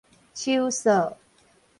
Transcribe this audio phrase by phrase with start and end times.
[0.33, 1.15] 秋燥